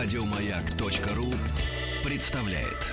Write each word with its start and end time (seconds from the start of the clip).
Радиомаяк.ру 0.00 1.26
представляет. 2.04 2.86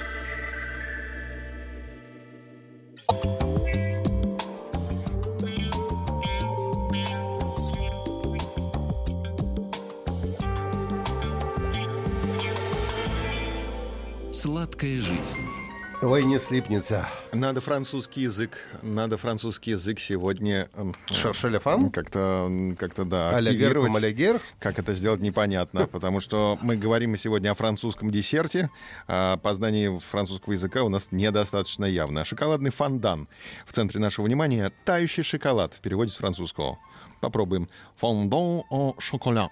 Сладкая 14.31 14.99
жизнь. 14.99 15.64
Ой, 16.01 16.23
не 16.23 16.39
слипнется. 16.39 17.07
Надо 17.31 17.61
французский 17.61 18.21
язык. 18.21 18.57
Надо 18.81 19.17
французский 19.17 19.71
язык 19.71 19.99
сегодня 19.99 20.69
эм, 20.75 20.93
Шершеляфам? 21.09 21.89
как-то, 21.89 22.75
как-то 22.77 23.05
да, 23.05 23.29
Алягер, 23.29 23.53
активировать. 23.53 23.91
малягер? 23.91 24.41
Как 24.59 24.77
это 24.77 24.93
сделать, 24.93 25.21
непонятно, 25.21 25.87
потому 25.91 26.19
что 26.19 26.59
мы 26.61 26.75
говорим 26.75 27.15
сегодня 27.17 27.51
о 27.51 27.53
французском 27.53 28.11
десерте, 28.11 28.69
а 29.07 29.37
познание 29.37 29.99
французского 29.99 30.53
языка 30.53 30.83
у 30.83 30.89
нас 30.89 31.11
недостаточно 31.11 31.85
явно. 31.85 32.25
Шоколадный 32.25 32.71
фондан. 32.71 33.27
В 33.65 33.71
центре 33.71 33.99
нашего 33.99 34.25
внимания 34.25 34.71
тающий 34.83 35.23
шоколад 35.23 35.73
в 35.73 35.79
переводе 35.81 36.11
с 36.11 36.17
французского. 36.17 36.77
Попробуем. 37.21 37.69
Фондан 37.95 38.63
au 38.69 38.95
chocolat. 38.97 39.49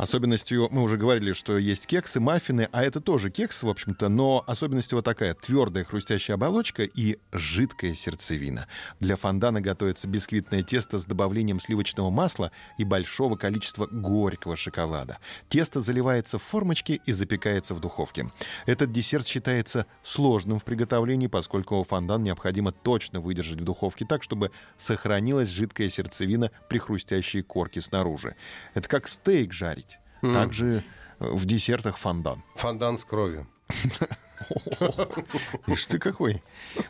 Особенностью, 0.00 0.66
мы 0.70 0.82
уже 0.82 0.96
говорили, 0.96 1.34
что 1.34 1.58
есть 1.58 1.86
кексы, 1.86 2.20
маффины, 2.20 2.70
а 2.72 2.82
это 2.82 3.02
тоже 3.02 3.28
кекс, 3.28 3.62
в 3.62 3.68
общем-то, 3.68 4.08
но 4.08 4.42
особенность 4.46 4.92
его 4.92 5.02
такая, 5.02 5.34
твердая 5.34 5.84
хрустящая 5.84 6.36
оболочка 6.36 6.84
и 6.84 7.18
жидкая 7.32 7.92
сердцевина. 7.92 8.66
Для 8.98 9.16
фондана 9.16 9.60
готовится 9.60 10.08
бисквитное 10.08 10.62
тесто 10.62 10.98
с 10.98 11.04
добавлением 11.04 11.60
сливочного 11.60 12.08
масла 12.08 12.50
и 12.78 12.84
большого 12.84 13.36
количества 13.36 13.88
горького 13.90 14.56
шоколада. 14.56 15.18
Тесто 15.50 15.82
заливается 15.82 16.38
в 16.38 16.42
формочки 16.42 17.02
и 17.04 17.12
запекается 17.12 17.74
в 17.74 17.80
духовке. 17.80 18.32
Этот 18.64 18.92
десерт 18.92 19.26
считается 19.26 19.84
сложным 20.02 20.60
в 20.60 20.64
приготовлении, 20.64 21.26
поскольку 21.26 21.84
фондан 21.84 22.22
необходимо 22.22 22.72
точно 22.72 23.20
выдержать 23.20 23.60
в 23.60 23.64
духовке 23.64 24.06
так, 24.06 24.22
чтобы 24.22 24.50
сохранилась 24.78 25.50
жидкая 25.50 25.90
сердцевина 25.90 26.50
при 26.70 26.78
хрустящей 26.78 27.42
корке 27.42 27.82
снаружи. 27.82 28.34
Это 28.72 28.88
как 28.88 29.06
стейк 29.06 29.52
жарить. 29.52 29.89
Также 30.20 30.82
э, 31.18 31.30
в 31.30 31.44
десертах 31.44 31.96
фондан. 31.96 32.42
Фондан 32.56 32.98
с 32.98 33.04
кровью. 33.04 33.46
Ишь 35.66 35.86
ты 35.86 35.98
какой. 35.98 36.42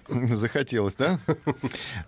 Захотелось, 0.08 0.94
да? 0.94 1.18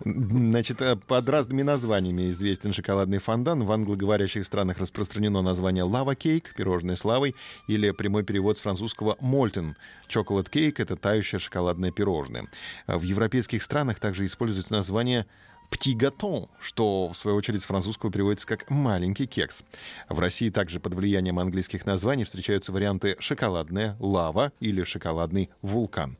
Значит, 0.03 0.81
э, 0.81 0.95
под 0.95 1.29
разными 1.29 1.61
названиями 1.61 2.29
известен 2.29 2.73
шоколадный 2.73 3.19
фондан. 3.19 3.63
В 3.63 3.71
англоговорящих 3.71 4.45
странах 4.45 4.77
распространено 4.79 5.41
название 5.41 5.83
лава 5.83 6.15
кейк, 6.15 6.53
пирожное 6.55 6.95
с 6.95 7.05
лавой, 7.05 7.35
или 7.67 7.91
прямой 7.91 8.23
перевод 8.23 8.57
с 8.57 8.61
французского 8.61 9.17
молтен. 9.19 9.75
Chocolate 10.07 10.49
кейк— 10.49 10.79
это 10.81 10.95
тающее 10.95 11.39
шоколадное 11.39 11.91
пирожное. 11.91 12.47
А 12.87 12.97
В 12.97 13.03
европейских 13.03 13.63
странах 13.63 13.99
также 13.99 14.25
используется 14.25 14.73
название 14.73 15.25
«Пти 15.73 15.95
гатон», 15.95 16.49
что, 16.59 17.09
в 17.09 17.17
свою 17.17 17.35
очередь, 17.35 17.63
с 17.63 17.65
французского 17.65 18.11
переводится 18.11 18.45
как 18.45 18.69
«маленький 18.69 19.25
кекс». 19.25 19.63
В 20.07 20.19
России 20.19 20.49
также 20.49 20.79
под 20.79 20.93
влиянием 20.93 21.39
английских 21.39 21.87
названий 21.87 22.25
встречаются 22.25 22.71
варианты 22.71 23.15
«шоколадная 23.19 23.97
лава» 23.99 24.51
или 24.59 24.83
«шоколадный 24.83 25.49
вулкан». 25.63 26.17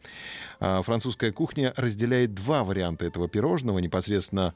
А 0.60 0.82
Французская 0.82 1.32
кухня 1.32 1.72
разделяет 1.78 2.34
два 2.34 2.64
варианта 2.64 3.06
этого 3.06 3.30
пирожного, 3.30 3.78
непосредственно 3.78 4.56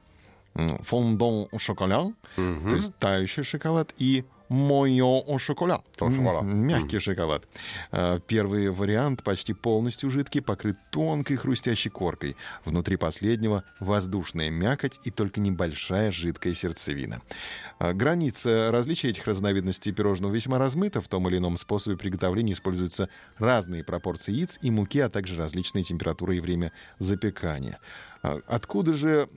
фондон 0.81 1.47
au 1.51 1.57
chocolat, 1.57 2.15
то 2.35 2.75
есть 2.75 2.95
тающий 2.97 3.43
шоколад, 3.43 3.93
и 3.99 4.25
мойо 4.49 5.23
chocolat, 5.37 5.81
Au 5.99 6.09
chocolat. 6.09 6.41
м, 6.41 6.67
мягкий 6.67 6.99
шоколад. 6.99 7.47
А, 7.91 8.19
Первый 8.19 8.69
вариант 8.69 9.23
почти 9.23 9.53
полностью 9.53 10.09
жидкий, 10.11 10.41
покрыт 10.41 10.77
тонкой 10.91 11.35
хрустящей 11.37 11.91
коркой. 11.91 12.35
Внутри 12.65 12.97
последнего 12.97 13.63
воздушная 13.79 14.49
мякоть 14.49 14.99
и 15.03 15.11
только 15.11 15.39
небольшая 15.39 16.11
жидкая 16.11 16.53
сердцевина. 16.53 17.21
А, 17.79 17.93
Граница 17.93 18.69
различия 18.71 19.09
этих 19.09 19.27
разновидностей 19.27 19.91
пирожного 19.91 20.33
весьма 20.33 20.57
размыта. 20.57 21.01
В 21.01 21.07
том 21.07 21.27
или 21.29 21.37
ином 21.37 21.57
способе 21.57 21.97
приготовления 21.97 22.53
используются 22.53 23.09
разные 23.37 23.83
пропорции 23.83 24.31
яиц 24.33 24.57
и 24.61 24.71
муки, 24.71 24.99
а 24.99 25.09
также 25.09 25.37
различные 25.37 25.83
температуры 25.83 26.37
и 26.37 26.39
время 26.39 26.71
запекания. 26.99 27.79
А 28.23 28.39
Откуда 28.47 28.93
же 28.93 29.27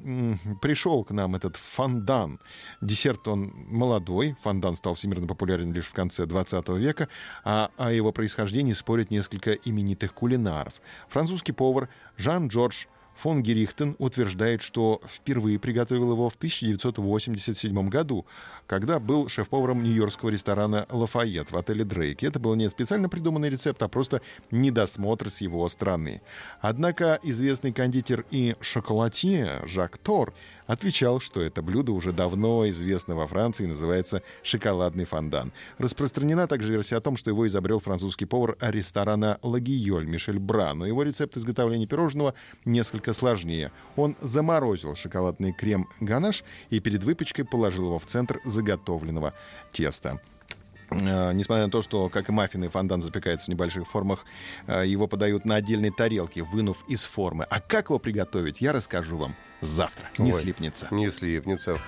пришел 0.60 1.04
к 1.04 1.10
нам 1.10 1.34
этот 1.34 1.56
фондан? 1.56 2.40
Десерт 2.80 3.28
он 3.28 3.52
молодой, 3.68 4.36
фондан 4.40 4.76
стал 4.76 4.94
всемирно 4.94 5.26
популярен 5.26 5.72
лишь 5.72 5.86
в 5.86 5.92
конце 5.92 6.26
20 6.26 6.68
века, 6.70 7.08
а 7.44 7.70
о 7.76 7.92
его 7.92 8.12
происхождении 8.12 8.72
спорят 8.72 9.10
несколько 9.10 9.52
именитых 9.52 10.14
кулинаров. 10.14 10.74
Французский 11.08 11.52
повар 11.52 11.88
Жан-Жорж 12.16 12.88
фон 13.20 13.42
Герихтен 13.42 13.96
утверждает, 13.98 14.62
что 14.62 15.02
впервые 15.06 15.58
приготовил 15.58 16.12
его 16.12 16.30
в 16.30 16.36
1987 16.36 17.88
году, 17.88 18.24
когда 18.66 18.98
был 18.98 19.28
шеф-поваром 19.28 19.82
нью-йоркского 19.82 20.30
ресторана 20.30 20.86
«Лафайет» 20.88 21.50
в 21.52 21.56
отеле 21.56 21.84
«Дрейк». 21.84 22.22
Это 22.22 22.40
был 22.40 22.54
не 22.54 22.70
специально 22.70 23.10
придуманный 23.10 23.50
рецепт, 23.50 23.82
а 23.82 23.88
просто 23.88 24.22
недосмотр 24.50 25.28
с 25.28 25.42
его 25.42 25.68
стороны. 25.68 26.22
Однако 26.62 27.18
известный 27.22 27.72
кондитер 27.72 28.24
и 28.30 28.56
шоколадье 28.60 29.60
Жак 29.66 29.98
Тор 29.98 30.32
отвечал, 30.70 31.18
что 31.20 31.42
это 31.42 31.62
блюдо 31.62 31.90
уже 31.92 32.12
давно 32.12 32.68
известно 32.68 33.16
во 33.16 33.26
Франции 33.26 33.64
и 33.64 33.66
называется 33.66 34.22
шоколадный 34.44 35.04
фондан. 35.04 35.52
Распространена 35.78 36.46
также 36.46 36.72
версия 36.72 36.96
о 36.96 37.00
том, 37.00 37.16
что 37.16 37.28
его 37.28 37.46
изобрел 37.48 37.80
французский 37.80 38.24
повар 38.24 38.56
ресторана 38.60 39.40
«Лагиоль» 39.42 40.06
Мишель 40.06 40.38
Бра, 40.38 40.72
но 40.74 40.86
его 40.86 41.02
рецепт 41.02 41.36
изготовления 41.36 41.86
пирожного 41.86 42.34
несколько 42.64 43.09
сложнее. 43.12 43.72
Он 43.96 44.16
заморозил 44.20 44.94
шоколадный 44.94 45.52
крем 45.52 45.88
ганаш 46.00 46.44
и 46.70 46.80
перед 46.80 47.02
выпечкой 47.02 47.44
положил 47.44 47.86
его 47.86 47.98
в 47.98 48.06
центр 48.06 48.40
заготовленного 48.44 49.34
теста. 49.72 50.20
Э, 50.90 51.32
Несмотря 51.32 51.66
на 51.66 51.70
то, 51.70 51.82
что, 51.82 52.08
как 52.08 52.28
и 52.28 52.32
маффины, 52.32 52.68
фондан 52.68 53.02
запекается 53.02 53.46
в 53.46 53.48
небольших 53.48 53.86
формах, 53.86 54.24
э, 54.66 54.84
его 54.86 55.06
подают 55.06 55.44
на 55.44 55.56
отдельной 55.56 55.90
тарелке, 55.90 56.42
вынув 56.42 56.84
из 56.88 57.04
формы. 57.04 57.44
А 57.48 57.60
как 57.60 57.90
его 57.90 57.98
приготовить, 57.98 58.60
я 58.60 58.72
расскажу 58.72 59.16
вам 59.16 59.36
завтра. 59.60 60.06
Не 60.18 60.32
Ой. 60.32 60.40
слипнется. 60.40 60.88
Не 60.90 61.10
слипнется. 61.10 61.78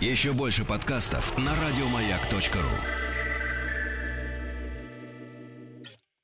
Еще 0.00 0.32
больше 0.32 0.64
подкастов 0.64 1.36
на 1.38 1.52
радиомаяк.ру. 1.54 3.11